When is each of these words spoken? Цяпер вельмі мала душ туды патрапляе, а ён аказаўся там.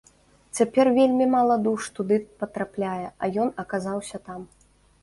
Цяпер 0.59 0.89
вельмі 0.99 1.27
мала 1.35 1.57
душ 1.67 1.91
туды 1.99 2.17
патрапляе, 2.43 3.05
а 3.05 3.23
ён 3.47 3.57
аказаўся 3.67 4.17
там. 4.31 4.41